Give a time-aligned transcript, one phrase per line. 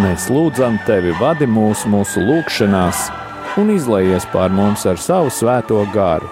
[0.00, 3.02] Mēs lūdzam tevi, vadi mūs mūsu lūgšanās
[3.60, 6.30] un izlaies pār mums ar savu svēto garu,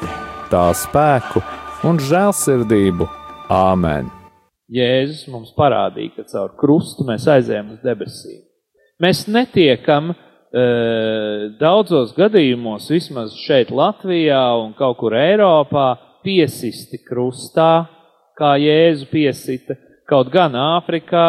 [0.48, 1.42] tā spēku
[1.84, 3.04] un žēlsirdību.
[3.52, 4.08] Āmen!
[4.72, 8.40] Jēzus mums parādīja, ka caur krustu mēs aizējām uz debesīm.
[9.04, 10.16] Mēs netiekam e,
[11.60, 15.90] daudzos gadījumos, vismaz šeit Latvijā un kaut kur Eiropā,
[16.24, 17.90] piesisti krustā,
[18.40, 19.76] kā Jēzu piesita,
[20.08, 21.28] kaut gan Āfrikā,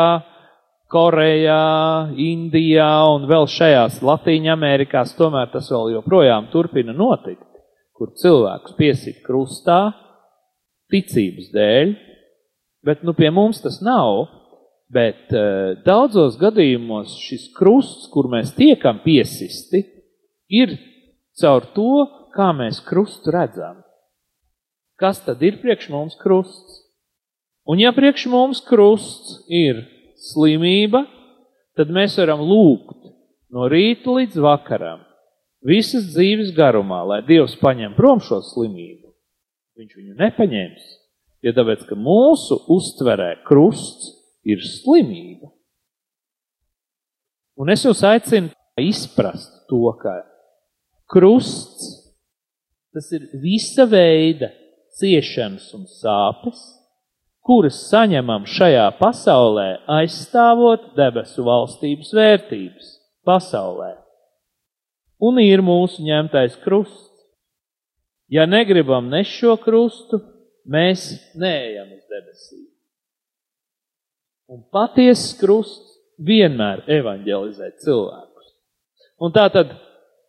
[0.92, 7.46] Korejā, Indijā un vēl šajās Latīņa Amerikās, tomēr tas vēl joprojām turpina notikt,
[7.96, 9.94] kur cilvēkus piesit krustā
[10.92, 11.94] ticības dēļ,
[12.84, 14.26] bet nu pie mums tas nav,
[14.92, 19.86] bet uh, daudzos gadījumos šis krusts, kur mēs tiekam piesisti,
[20.52, 20.76] ir
[21.40, 22.04] caur to,
[22.36, 23.80] kā mēs krustu redzam.
[25.00, 26.82] Kas tad ir priekš mums krusts?
[27.64, 29.86] Un ja priekš mums krusts ir
[30.22, 31.06] slimība,
[31.78, 33.10] tad mēs varam lūgt
[33.52, 35.02] no rīta līdz vakaram,
[35.66, 39.12] visas dzīves garumā, lai Dievs paņem prom šo slimību.
[39.80, 40.90] Viņš viņu nepaņems,
[41.46, 44.12] jo tāpēc, ka mūsu uztverē krusts
[44.48, 45.52] ir slimība.
[47.62, 48.52] Un es jūs aicinu
[48.82, 50.22] izprast to, ka
[51.12, 51.98] krusts
[52.92, 54.52] tas ir visa veida
[55.00, 56.60] ciešanas un sāpes,
[57.46, 62.92] kuras saņemam šajā pasaulē, aizstāvot debesu valstības vērtības
[63.26, 63.96] pasaulē.
[65.22, 67.10] Un ir mūsu ņemtais krusts.
[68.32, 70.22] Ja negribam nes šo krustu,
[70.64, 72.68] mēs neejam uz debesīm.
[74.52, 78.54] Un patiesas krusts vienmēr evanģelizē cilvēkus.
[79.22, 79.76] Un tā tad,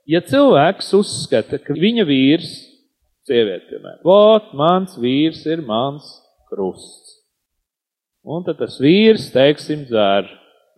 [0.09, 2.51] ja cilvēks uzskata, ka viņa vīrs,
[3.29, 6.22] sieviete, piemēram, vot, mans vīrs ir mans
[6.53, 7.17] krusts.
[8.23, 10.29] Un tad tas vīrs, teiksim, dzēr,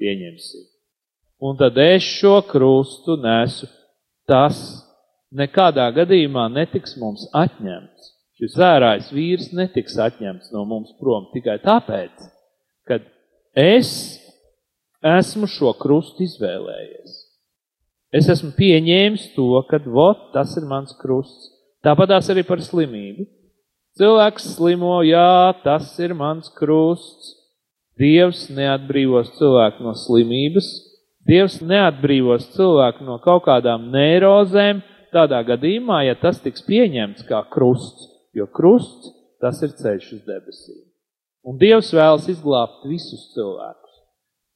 [0.00, 0.64] pieņemsim.
[1.44, 3.68] Un tad es šo krustu nesu.
[4.24, 4.56] Tas
[5.34, 8.12] nekādā gadījumā netiks mums atņemts.
[8.40, 12.24] Šis zērājs vīrs netiks atņemts no mums prom tikai tāpēc,
[12.88, 12.98] ka
[13.54, 13.90] es
[15.04, 17.20] esmu šo krustu izvēlējies.
[18.14, 21.50] Es esmu pieņēmis to, ka vot, tas ir mans krusts.
[21.84, 23.26] Tāpatās arī par slimību.
[23.94, 27.30] Cilvēks slimo, jā, tas ir mans krusts.
[27.94, 30.66] Dievs neatbrīvos cilvēku no slimības,
[31.24, 34.82] Dievs neatbrīvos cilvēku no kaut kādām neirozēm,
[35.14, 40.82] tādā gadījumā, ja tas tiks pieņemts kā krusts, jo krusts tas ir ceļš uz debesīm.
[41.44, 43.94] Un Dievs vēlas izglābt visus cilvēkus.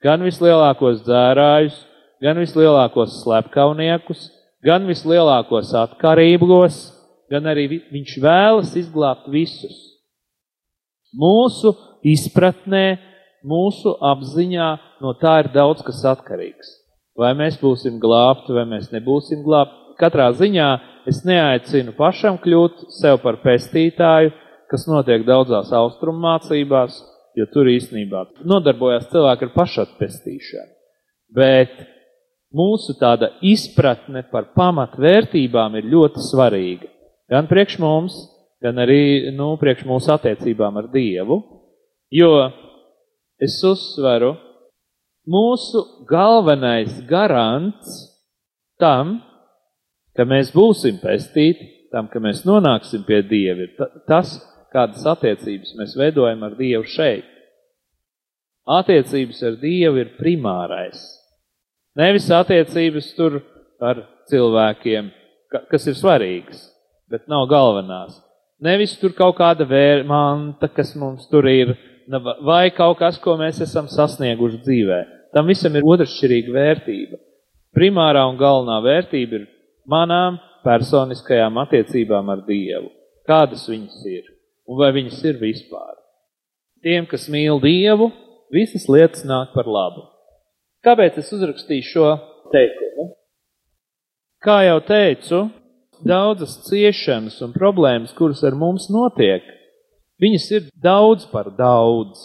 [0.04, 1.78] Gan vislielākos dzērājus,
[2.24, 4.28] gan vislielākos slepkavniekus,
[4.64, 6.78] gan vislielākos atkarībos,
[7.32, 9.76] gan arī viņš vēlas izglābt visus.
[11.16, 11.72] Mūsu
[12.06, 12.98] izpratnē,
[13.46, 14.68] mūsu apziņā
[15.02, 16.74] no tā ir daudz kas atkarīgs.
[17.18, 19.94] Vai mēs būsim glābti, vai mēs nebūsim glābti.
[19.98, 20.68] Katrā ziņā
[21.10, 24.30] es neaicinu pašam kļūt sev par pestītāju,
[24.70, 27.00] kas notiek daudzās austrumu mācībās,
[27.34, 30.70] jo tur īstenībā nodarbojās cilvēki ar pašatpestīšanu.
[31.34, 31.74] Bet
[32.54, 36.92] mūsu tāda izpratne par pamatvērtībām ir ļoti svarīga.
[37.28, 38.14] Gan priekš mums,
[38.64, 41.42] gan arī nu, priekš mūsu attiecībām ar Dievu.
[42.08, 42.30] Jo
[43.44, 44.32] es uzsveru,
[45.28, 47.98] mūsu galvenais garants
[48.80, 49.18] tam,
[50.16, 54.38] ka mēs būsim pestīti, tam, ka mēs nonāksim pie Dieva, ir tas,
[54.72, 57.28] kādas attiecības mēs veidojam ar Dievu šeit.
[58.68, 61.04] Attiecības ar Dievu ir primārais.
[61.96, 63.40] Nevis attiecības tur
[63.84, 64.00] ar
[64.32, 65.12] cilvēkiem,
[65.68, 66.66] kas ir svarīgas
[67.10, 68.16] bet nav galvenās.
[68.60, 71.76] Nevis tur kaut kāda vērmanta, kas mums tur ir,
[72.44, 74.98] vai kaut kas, ko mēs esam sasnieguši dzīvē.
[75.34, 77.20] Tam visam ir otršķirīga vērtība.
[77.76, 79.48] Primārā un galvenā vērtība ir
[79.86, 82.90] manām personiskajām attiecībām ar Dievu.
[83.28, 84.24] Kādas viņas ir?
[84.68, 85.94] Un vai viņas ir vispār?
[86.84, 88.10] Tiem, kas mīl Dievu,
[88.52, 90.06] visas lietas nāk par labu.
[90.84, 92.10] Kāpēc es uzrakstīju šo
[92.52, 93.12] teikumu?
[94.44, 95.40] Kā jau teicu,
[96.06, 99.44] daudzas ciešanas un problēmas, kuras ar mums notiek,
[100.22, 102.20] viņas ir daudz par daudz.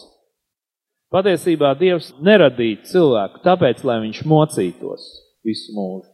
[1.13, 5.05] Patiesībā Dievs neradīja cilvēku tāpēc, lai viņš mocītos
[5.45, 6.09] visu mūžu.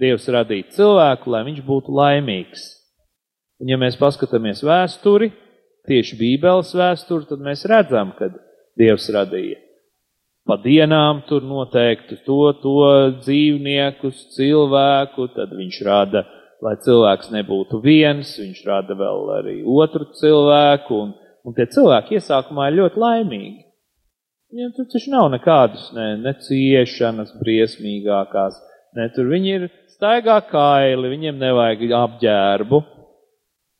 [0.00, 2.64] Dievs radīja cilvēku, lai viņš būtu laimīgs.
[3.58, 5.32] Un ja mēs paskatāmies vēsturi,
[5.90, 8.30] tieši Bībeles vēsturi, tad mēs redzam, ka
[8.78, 9.58] Dievs radīja
[10.48, 12.76] pa dienām tur noteikti to, to
[13.20, 16.24] dzīvniekus, cilvēku, tad viņš rada
[16.64, 21.14] lai cilvēks nebūtu viens, viņš rada vēl arī otru cilvēku, un,
[21.46, 23.58] un tie cilvēki iesākumā ir ļoti laimīgi.
[24.48, 28.56] Viņiem tur taču nav nekādas ne, ne ciešanas briesmīgākās,
[28.96, 32.80] ne tur viņi ir staigā kaili, viņiem nevajag apģērbu,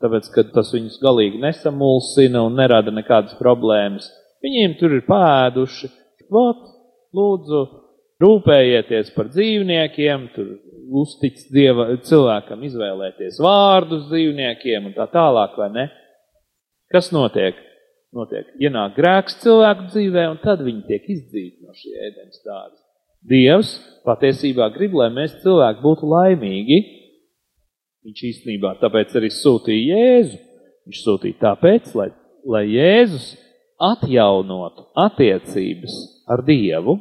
[0.02, 4.10] tāpēc, ka tas viņus galīgi nesamulsina un nerada nekādas problēmas.
[4.44, 5.90] Viņiem tur ir pēduši,
[6.30, 6.60] vot,
[7.16, 7.62] lūdzu,
[8.22, 10.50] rūpējieties par dzīvniekiem, tur
[10.98, 15.88] uztic dieva, cilvēkam izvēlēties vārdus dzīvniekiem un tā tālāk, vai ne?
[16.92, 17.58] Kas notiek?
[18.14, 18.48] notiek.
[18.60, 22.80] Ienāk grēks cilvēku dzīvē, un tad viņi tiek izdzīti no šī ēdienas dārza.
[23.28, 23.72] Dievs
[24.06, 26.78] patiesībā grib, lai mēs cilvēki būtu laimīgi.
[28.06, 30.38] Viņš īstenībā tāpēc arī sūtīja Jēzu.
[30.88, 32.08] Viņš sūtīja tāpēc, lai,
[32.48, 33.32] lai Jēzus
[33.88, 35.98] atjaunotu attiecības
[36.30, 36.96] ar Dievu,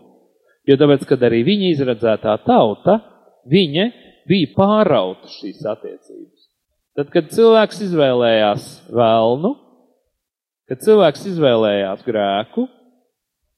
[0.67, 2.99] jo tāpēc, kad arī viņa izredzētā tauta,
[3.47, 3.87] viņa
[4.27, 6.47] bija pārauta šīs attiecības.
[6.97, 9.53] Tad, kad cilvēks izvēlējās vēlnu,
[10.67, 12.65] kad cilvēks izvēlējās grēku,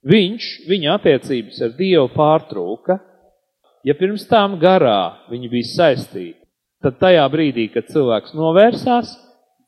[0.09, 2.99] viņš, viņa attiecības ar Dievu pārtrūka.
[3.87, 6.39] Ja pirms tām garā viņi bija saistīti,
[6.83, 9.15] tad tajā brīdī, kad cilvēks novērsās,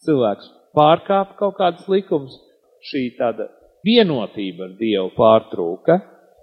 [0.04, 2.36] cilvēks pārkāpa kaut kādas likumus,
[2.92, 3.48] šī tāda
[3.88, 6.02] vienotība ar Dievu pārtrūka.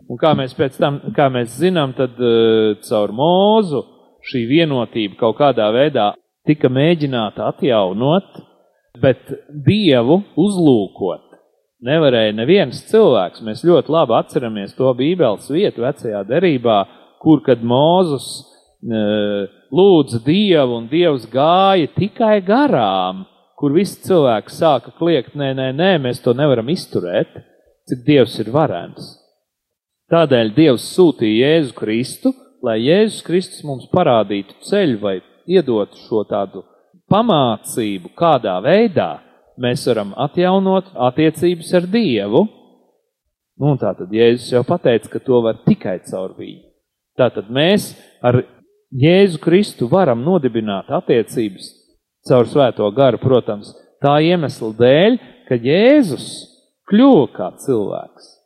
[0.08, 3.84] Un kā mēs pēc tam, kā mēs zinām, tad uh, caur mūzu
[4.28, 6.12] šī vienotība kaut kādā veidā
[6.48, 8.38] tika mēģināta atjaunot,
[9.02, 9.20] bet
[9.66, 11.28] Dievu uzlūkot
[11.84, 13.42] nevarēja neviens cilvēks.
[13.46, 16.78] Mēs ļoti labi atceramies to Bībeles vietu vecajā derībā,
[17.22, 19.02] kur kad Mūzus e,
[19.74, 23.24] lūdza Dievu un Dievs gāja tikai garām,
[23.58, 27.40] kur visi cilvēki sāka kliegt, nē, nē, nē, mēs to nevaram izturēt,
[27.90, 29.14] cik Dievs ir varens.
[30.08, 32.32] Tādēļ Dievs sūtīja Jēzu Kristu,
[32.64, 36.62] lai Jēzus Kristus mums parādītu ceļu vai iedot šo tādu
[37.12, 39.18] pamācību, kādā veidā
[39.60, 42.46] mēs varam atjaunot attiecības ar Dievu.
[43.58, 46.64] Nu, tā tad Jēzus jau pateica, ka to var tikai caur viņu.
[47.18, 47.90] Tātad mēs
[48.24, 48.40] ar
[48.94, 51.68] Jēzu Kristu varam nodibināt attiecības
[52.28, 56.32] caur svēto garu, protams, tā iemesla dēļ, ka Jēzus
[56.88, 58.38] kļuva kā cilvēks.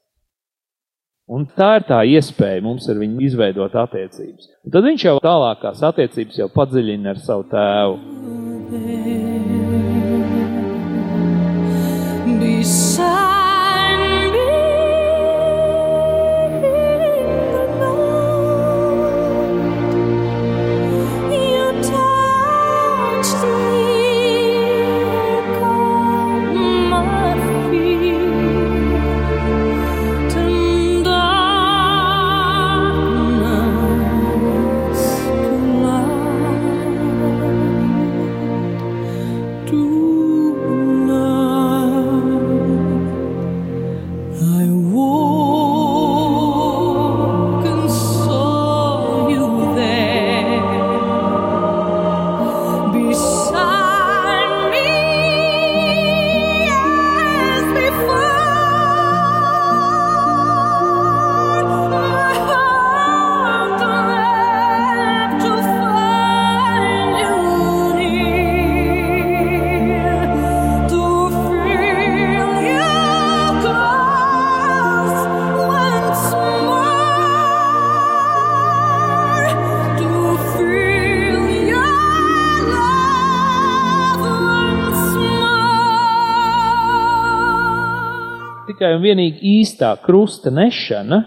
[1.32, 4.50] Un tā ir tā iespēja mums ar viņu izveidot attiecības.
[4.66, 7.96] Un tad viņš jau tālākās attiecības jau padziļina ar savu tēvu.
[12.42, 13.41] Beside
[89.02, 91.24] un vienīgi īstā krusta nešana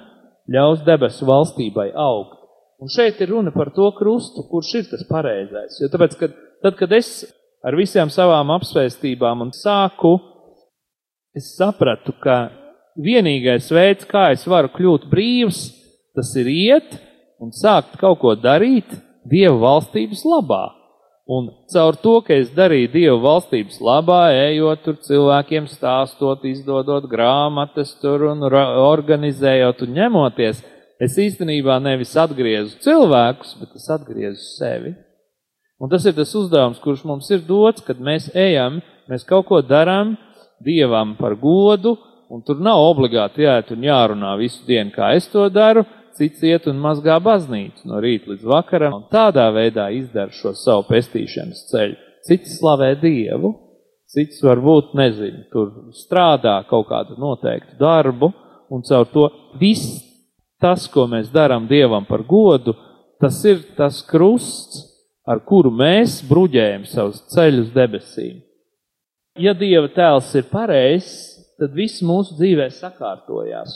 [0.47, 2.39] ļaus debesu valstībai augt.
[2.79, 5.79] Un šeit ir runa par to krustu, kurš ir tas pareizais.
[5.81, 7.25] Jo tāpēc, kad, tad, kad es
[7.65, 10.17] ar visām savām apsvēstībām un sāku,
[11.35, 12.51] es sapratu, ka
[12.95, 15.65] vienīgais veids, kā es varu kļūt brīvs,
[16.15, 16.95] tas ir iet
[17.43, 18.87] un sākt kaut ko darīt
[19.25, 20.67] Dieva valstības labā.
[21.25, 27.95] Un caur to, ka es darīju Dievu valstības labā, ejot tur cilvēkiem stāstot, izdodot grāmatas
[27.97, 30.59] tur un organizējot un ņemoties,
[31.01, 34.93] es īstenībā nevis atgriezu cilvēkus, bet es atgriezu sevi.
[35.81, 38.77] Un tas ir tas uzdevums, kurš mums ir dots, kad mēs ejam,
[39.09, 40.13] mēs kaut ko darām
[40.61, 41.97] Dievam par godu,
[42.29, 45.83] un tur nav obligāti jāiet un jārunā visu dienu, kā es to daru,
[46.17, 50.87] cits iet un mazgā baznīcu no rīta līdz vakaram, un tādā veidā izdara šo savu
[50.89, 51.99] pestīšanas ceļu.
[52.25, 53.51] Cits slavē Dievu,
[54.09, 58.31] cits varbūt, nezinu, tur strādā kaut kādu noteiktu darbu,
[58.71, 59.29] un caur to
[59.61, 59.99] viss
[60.61, 62.73] tas, ko mēs darām Dievam par godu,
[63.21, 64.81] tas ir tas krusts,
[65.25, 68.41] ar kuru mēs bruģējam savus ceļus debesīm.
[69.41, 73.73] Ja Dieva tēls ir pareizs, tad viss mūsu dzīvē sakārtojās.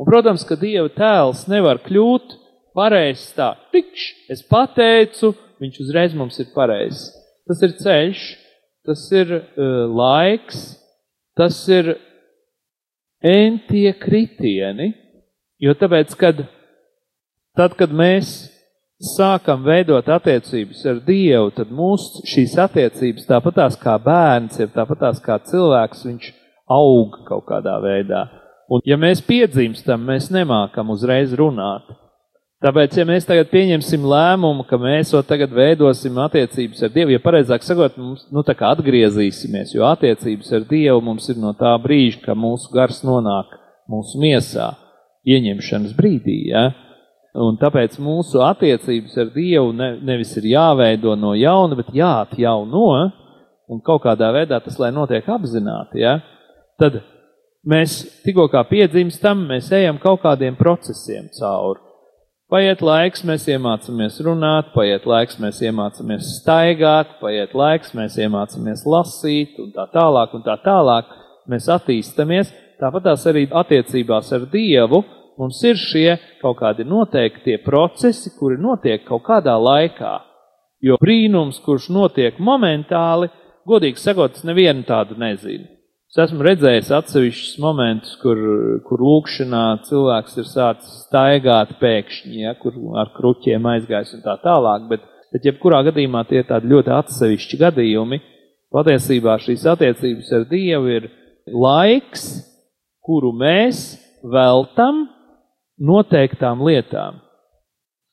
[0.00, 2.38] Un, protams, ka Dieva tēls nevar kļūt
[2.76, 7.10] pareizs tā, tikš, es pateicu, viņš uzreiz mums ir pareizs.
[7.48, 8.22] Tas ir ceļš,
[8.88, 10.62] tas ir uh, laiks,
[11.38, 11.94] tas ir
[13.22, 14.92] entie kritieni,
[15.62, 16.42] jo tāpēc, kad
[17.58, 18.32] tad, kad mēs
[19.02, 25.38] sākam veidot attiecības ar Dievu, tad mūsu šīs attiecības tāpatās kā bērns, ir tāpatās kā
[25.46, 26.30] cilvēks, viņš
[26.72, 28.26] aug kaut kādā veidā.
[28.70, 31.88] Un ja mēs piedzimstam, mēs nemākam uzreiz runāt.
[32.62, 37.22] Tāpēc, ja mēs tagad pieņemsim lēmumu, ka mēs jau tagad veidosim attiecības ar Dievu, ja
[37.22, 41.72] pareizāk sakot, mums, nu tā kā atgriezīsimies, jo attiecības ar Dievu mums ir no tā
[41.82, 43.50] brīža, ka mūsu gars nonāk
[43.90, 44.68] mūsu miesā,
[45.26, 46.68] ieņemšanas brīdī, ja?
[47.34, 52.86] Un tāpēc mūsu attiecības ar Dievu ne, nevis ir jāveido no jauna, bet jāatjauno,
[53.72, 56.20] un kaut kādā veidā tas, lai notiek apzināti, ja?
[56.78, 57.02] tad
[57.68, 61.80] mēs tikko kā piedzimstam, mēs ejam kaut kādiem procesiem cauri.
[62.52, 69.54] Paiet laiks, mēs iemācāmies runāt, paiet laiks, mēs iemācāmies staigāt, paiet laiks, mēs iemācāmies lasīt,
[69.62, 71.08] un tā tālāk, un tā tālāk.
[71.48, 72.52] Mēs attīstamies,
[72.82, 75.00] tāpat tās arī attiecībās ar Dievu,
[75.40, 80.18] mums ir šie kaut kādi noteiktie procesi, kuri notiek kaut kādā laikā.
[80.84, 83.32] Jo brīnums, kurš notiek momentāli,
[83.64, 85.81] godīgi sakot, es nevienu tādu nezinu.
[86.12, 88.36] Es esmu redzējis atsevišķus momentus, kur,
[88.84, 94.84] kur lūkšanā cilvēks ir sācis staigāt pēkšņi, ja, kur ar kruķiem aizgājis un tā tālāk,
[94.90, 98.18] bet, bet jebkurā gadījumā tie ir tādi ļoti atsevišķi gadījumi.
[98.76, 101.08] Patiesībā šīs attiecības ar Dievu ir
[101.48, 102.28] laiks,
[103.00, 103.80] kuru mēs
[104.20, 105.06] veltam
[105.80, 107.22] noteiktām lietām.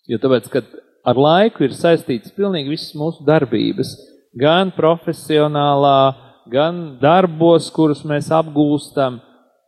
[0.07, 0.63] Jo tāpēc, ka
[1.03, 3.91] ar laiku ir saistīts pilnīgi visas mūsu darbības,
[4.39, 9.19] gan profesionālā, gan darbos, kurus mēs apgūstam.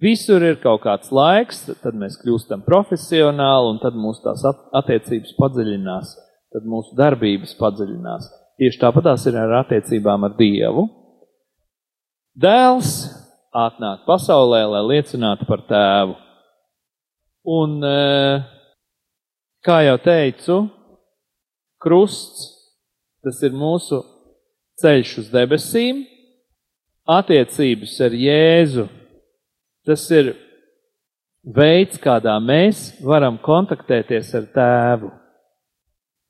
[0.01, 4.43] Visur ir kaut kāds laiks, tad mēs kļūstam profesionāli, un tad mūsu tās
[4.81, 6.15] attiecības padziļinās,
[6.55, 8.29] tad mūsu darbības padziļinās.
[8.61, 10.87] Tieši tāpat tās ir ar attiecībām ar Dievu.
[12.41, 12.91] Dēls
[13.53, 16.17] atnāk pasaulē, lai liecinātu par tēvu.
[17.45, 18.43] Un, eh,
[19.65, 20.57] kā jau teicu,
[21.81, 22.47] krusts,
[23.23, 24.03] tas ir mūsu
[24.81, 26.05] ceļš uz debesīm,
[27.09, 28.85] attiecības ar Jēzu,
[29.87, 30.33] tas ir
[31.41, 35.11] veids, kādā mēs varam kontaktēties ar tēvu.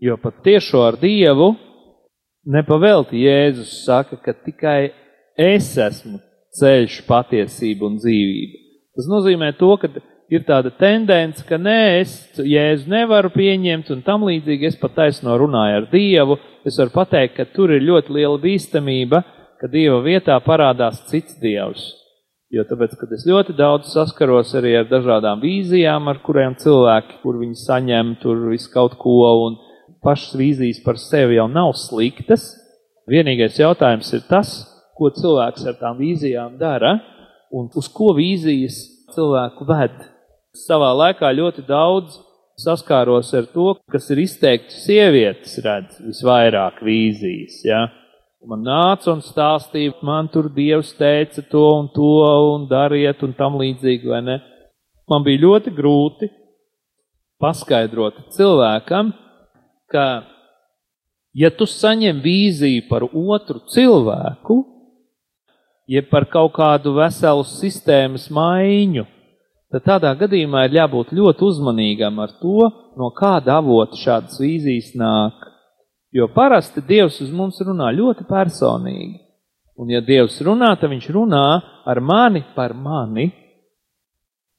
[0.01, 1.51] Jo pat tiešo ar Dievu
[2.49, 4.91] nepavelti Jēzus saka, ka tikai
[5.37, 6.17] es esmu
[6.57, 8.57] ceļš, patiesība un dzīvība.
[8.97, 9.91] Tas nozīmē to, ka
[10.31, 15.35] ir tāda tendence, ka nē, es Jēzu nevaru pieņemt un tam līdzīgi es pat taisno
[15.39, 16.39] runāju ar Dievu.
[16.67, 19.21] Es varu pateikt, ka tur ir ļoti liela bīstamība,
[19.61, 21.91] ka Dieva vietā parādās cits Dievs.
[22.51, 27.37] Jo tāpēc, kad es ļoti daudz saskaros arī ar dažādām vīzijām, ar kuriem cilvēki, kur
[27.39, 29.55] viņi saņem tur visu kaut ko, un
[30.03, 32.49] pašas vīzijas par sevi jau nav sliktas.
[33.07, 34.51] Vienīgais jautājums ir tas,
[34.97, 36.97] ko cilvēks ar tām vīzijām dara
[37.55, 38.81] un uz ko vīzijas
[39.15, 39.95] cilvēku ved.
[40.57, 42.17] Savā laikā ļoti daudz
[42.59, 47.85] saskāros ar to, kas ir izteikti sievietes redz visvairāk vīzijas, ja.
[48.41, 52.13] Man nāca un stāstīja, man tur Dievs teica to un to
[52.55, 54.37] un dariet un tam līdzīgi, vai ne?
[55.05, 56.29] Man bija ļoti grūti
[57.41, 59.11] paskaidrot cilvēkam,
[59.93, 60.05] ka,
[61.37, 64.57] ja tu saņem vīziju par otru cilvēku,
[65.85, 69.05] jeb par kaut kādu veselu sistēmas maiņu,
[69.69, 75.50] tad tādā gadījumā ir jābūt ļoti uzmanīgam ar to, no kāda avota šādas vīzijas nāk.
[76.11, 79.19] Jo parasti Dievs uz mums runā ļoti personīgi.
[79.79, 81.45] Un ja Dievs runā, tad viņš runā
[81.87, 83.29] ar mani par mani.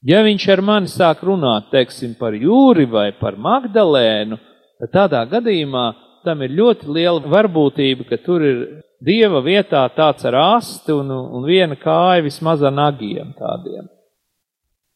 [0.02, 4.38] Ja viņš ar mani sāk runāt, teiksim, par jūri vai par Magdalēnu,
[4.80, 5.84] tad tādā gadījumā
[6.24, 8.58] tam ir ļoti liela varbūtība, ka tur ir
[9.02, 13.86] dieva vietā tāds ar asti un, un viena kāja vismaz ar nagiem tādiem.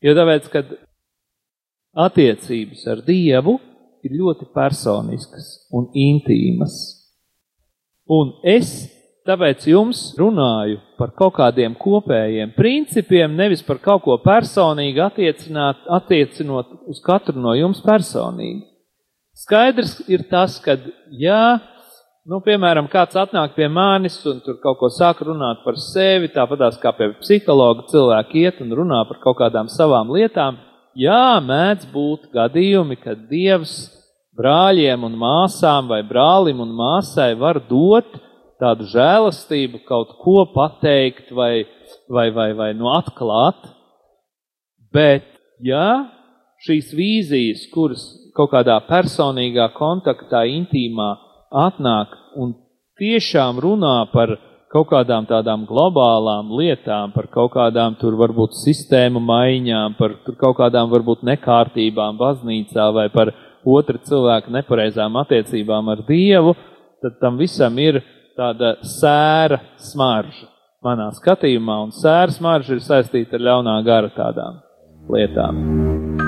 [0.03, 0.75] Jo tāpēc, kad
[2.07, 3.57] attiecības ar dievu
[4.07, 6.77] ir ļoti personiskas un intīmas.
[8.07, 8.87] Un es
[9.27, 17.03] tāpēc jums runāju par kaut kādiem kopējiem principiem, nevis par kaut ko personīgi attiecinot uz
[17.05, 18.63] katru no jums personīgi.
[19.37, 20.79] Skaidrs ir tas, ka,
[21.13, 21.59] ja,
[22.25, 26.79] nu, piemēram, kāds atnāk pie manis un tur kaut ko sāk runāt par sevi, tāpatās
[26.81, 30.57] kā pie psihologa cilvēki iet un runā par kaut kādām savām lietām,
[30.97, 33.77] jā, mēdz būt gadījumi, kad Dievs
[34.37, 38.19] brāļiem un māsām vai brālim un māsai var dot
[38.61, 41.67] tādu žēlastību, kaut ko pateikt vai,
[42.09, 43.69] vai, vai, vai nu atklāt,
[44.95, 45.27] bet,
[45.61, 46.07] ja
[46.65, 48.05] šīs vīzijas, kuras
[48.37, 51.15] kaut kādā personīgā kontaktā, intīmā
[51.53, 52.55] atnāk un
[53.01, 54.37] tiešām runā par
[54.73, 60.91] kaut kādām tādām globālām lietām, par kaut kādām tur varbūt sistēmu maiņām, par kaut kādām
[60.93, 63.33] varbūt nekārtībām baznīcā vai par
[63.67, 66.55] otra cilvēka nepareizām attiecībām ar Dievu,
[67.03, 68.03] tad tam visam ir
[68.39, 70.53] tāda sēra smarža.
[70.87, 74.61] manā skatījumā, un sēras marža ir saistīta ar ļaunā gara tādām
[75.11, 76.26] lietām.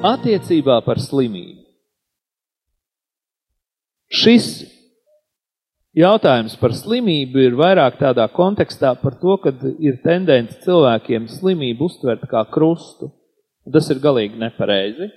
[0.00, 1.60] Attiecībā par slimību.
[4.08, 4.46] Šis
[5.92, 12.24] jautājums par slimību ir vairāk tādā kontekstā par to, ka ir tendence cilvēkiem slimību uztvert
[12.32, 13.10] kā krustu.
[13.68, 15.10] Tas ir galīgi nepareizi.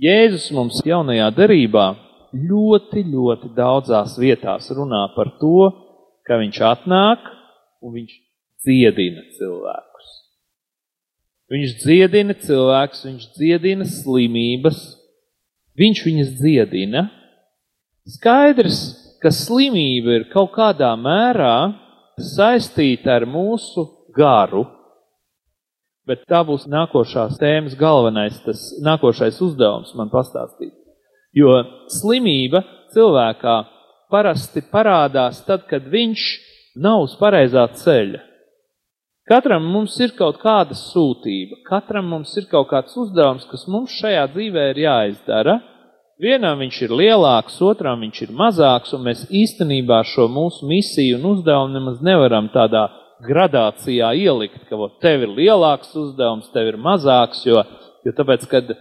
[0.00, 1.90] Jēzus mums jaunajā derībā
[2.32, 5.68] ļoti, ļoti daudzās vietās runā par to,
[6.24, 7.30] ka viņš atnāk
[7.84, 8.16] un viņš
[8.64, 9.89] dziedina cilvēkus.
[11.50, 14.82] Viņš dziedina cilvēkus, viņš dziedina slimības,
[15.80, 17.08] viņš viņas dziedina.
[18.06, 18.78] Skaidrs,
[19.22, 21.72] ka slimība ir kaut kādā mērā
[22.22, 23.84] saistīta ar mūsu
[24.14, 24.62] garu,
[26.06, 30.72] bet tā būs nākošās tēmas galvenais, tas nākošais uzdevums man pastāstīt.
[31.34, 31.60] Jo
[31.98, 32.62] slimība
[32.94, 33.58] cilvēkā
[34.10, 36.30] parasti parādās tad, kad viņš
[36.82, 38.29] nav uz pareizā ceļa.
[39.30, 44.24] Katram mums ir kaut kāda sūtība, katram mums ir kaut kāds uzdevums, kas mums šajā
[44.32, 45.60] dzīvē ir jāizdara.
[46.18, 51.28] Vienam viņš ir lielāks, otram viņš ir mazāks, un mēs īstenībā šo mūsu misiju un
[51.30, 52.88] uzdevumu nemaz nevaram tādā
[53.22, 57.62] gradācijā ielikt, ka ot, tev ir lielāks uzdevums, tev ir mazāks, jo,
[58.02, 58.72] jo tāpēc, kad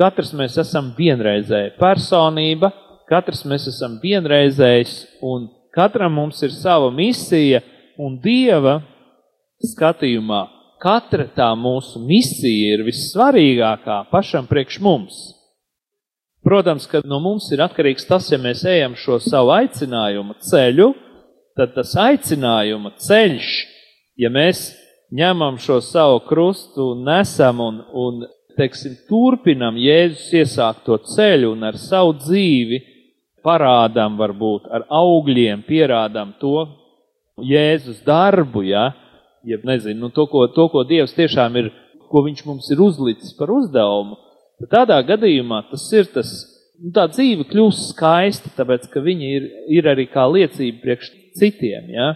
[0.00, 2.72] katrs mēs esam vienreizēja personība,
[3.12, 7.60] katrs mēs esam vienreizējs, un katram mums ir sava misija,
[8.00, 8.78] un Dieva
[9.64, 10.40] skatījumā
[10.80, 15.20] katra tā mūsu misija ir vissvarīgākā pašam priekš mums.
[16.44, 20.94] Protams, ka no mums ir atkarīgs tas, ja mēs ejam šo savu aicinājumu ceļu,
[21.58, 23.50] tad tas aicinājuma ceļš,
[24.16, 24.70] ja mēs
[25.12, 28.22] ņemam šo savu krustu nesam un, un
[28.56, 32.80] teiksim, turpinam Jēzus iesākto ceļu un ar savu dzīvi
[33.44, 36.64] parādām varbūt ar augļiem pierādām to
[37.44, 38.90] Jēzus darbu, ja,
[39.46, 41.70] jeb nezinu, nu, to, ko, to, ko Dievs tiešām ir,
[42.10, 44.18] ko viņš mums ir uzlicis par uzdevumu,
[44.60, 46.32] tad tādā gadījumā tas ir tas,
[46.80, 49.50] nu, tā dzīve kļūst skaista, tāpēc, ka viņa ir,
[49.80, 52.12] ir arī kā liecība priekš citiem, ja.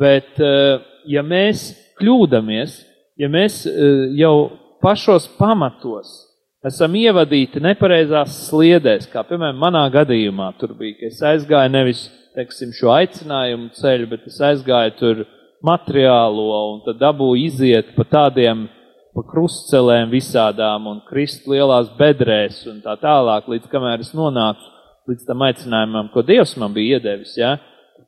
[0.00, 0.80] Bet, eh,
[1.12, 1.70] ja mēs
[2.00, 2.80] kļūdamies,
[3.20, 4.34] ja mēs eh, jau
[4.80, 6.30] pašos pamatos
[6.66, 12.02] esam ievadīti nepareizās sliedēs, kā piemēram manā gadījumā tur bija, ka es aizgāju nevis,
[12.36, 15.22] teiksim, šo aicinājumu ceļu, bet es aizgāju tur
[15.66, 18.66] materiālo un tad dabūju iziet pa tādiem,
[19.14, 24.70] pa krustcelēm visādām un krist lielās bedrēs un tā tālāk, līdz kamēr es nonācu
[25.10, 27.56] līdz tam aicinājumam, ko Dievs man bija iedevis, ja?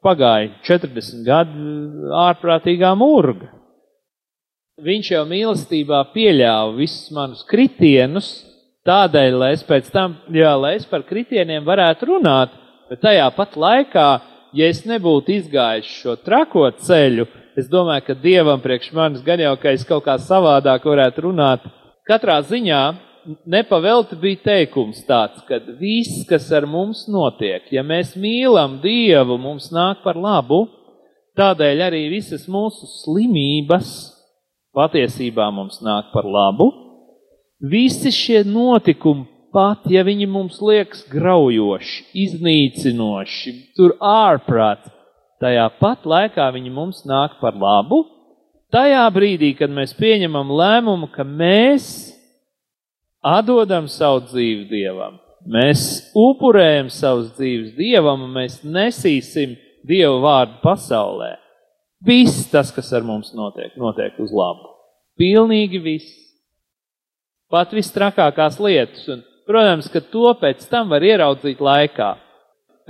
[0.02, 3.50] Pagāja 40 gadu ārprātīgā murga.
[4.82, 8.32] Viņš jau mīlestībā pieļāva visus manus kritienus,
[8.88, 12.54] tādēļ, lai es pēc tam, jā, lai es par kritieniem varētu runāt,
[12.90, 14.08] bet tajā pat laikā,
[14.58, 19.54] ja es nebūtu izgājis šo trako ceļu, es domāju, ka Dievam priekš manis gan jau,
[19.60, 21.64] ka es kaut kā savādāk varētu runāt.
[22.08, 22.82] Katrā ziņā
[23.46, 29.70] nepavelti bija teikums tāds, ka viss, kas ar mums notiek, ja mēs mīlam Dievu, mums
[29.74, 30.64] nāk par labu,
[31.38, 33.92] tādēļ arī visas mūsu slimības
[34.76, 36.70] patiesībā mums nāk par labu.
[37.62, 44.90] Visi šie notikumi, pat ja viņi mums liekas graujoši, iznīcinoši, tur ārprāts,
[45.42, 48.04] tajā pat laikā viņi mums nāk par labu.
[48.72, 51.90] Tajā brīdī, kad mēs pieņemam lēmumu, ka mēs
[53.20, 61.34] atdodam savu dzīvi Dievam, Mēs upurējam savus dzīves dievam, un mēs nesīsim dievu vārdu pasaulē.
[62.02, 64.70] Viss tas, kas ar mums notiek, notiek uz labu.
[65.18, 66.18] Pilnīgi viss.
[67.50, 72.14] Pat visstrakākās lietas, un, protams, ka to pēc tam var ieraudzīt laikā.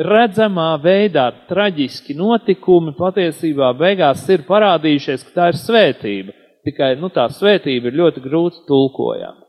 [0.02, 6.34] Redzamā veidā traģiski notikumi patiesībā beigās ir parādījušies, ka tā ir svētība.
[6.66, 9.40] Tikai nu, tā svētība ir ļoti grūti tulkojama.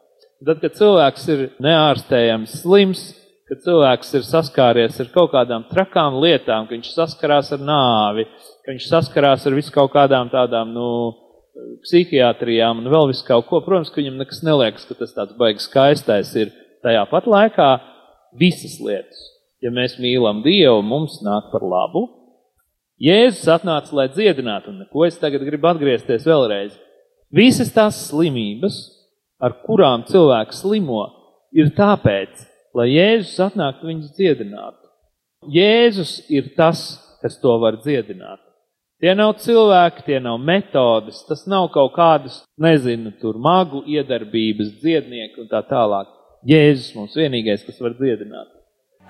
[0.43, 3.03] Tad, kad cilvēks ir neārstējams slims,
[3.47, 8.25] kad cilvēks ir saskāries ar kaut kādām trakām lietām, ka viņš saskarās ar nāvi,
[8.65, 10.87] ka viņš saskarās ar visu kaut kādām tādām, nu,
[11.85, 15.67] psihiatrijām un vēl visu kaut ko, protams, ka viņam nekas neliekas, ka tas tāds baigs
[15.69, 17.69] skaistais ir tajā pat laikā
[18.39, 19.32] visas lietas.
[19.63, 22.07] Ja mēs mīlam Dievu, mums nāk par labu.
[23.03, 26.75] Jēzus atnāca, lai dziedinātu, un ko es tagad gribu atgriezties vēlreiz.
[27.33, 28.77] Visas tās slimības,
[29.43, 31.05] ar kurām cilvēks slimo,
[31.55, 32.43] ir tāpēc,
[32.77, 34.81] lai Jēzus atnāktu viņus dziedinātu.
[35.51, 36.83] Jēzus ir tas,
[37.23, 38.41] kas to var dziedināt.
[39.03, 45.43] Tie nav cilvēki, tie nav metodas, tas nav kaut kādas, nezinu, tur magu iedarbības, dziednieki
[45.43, 46.11] un tā tālāk.
[46.47, 48.51] Jēzus mums vienīgais, kas var dziedināt.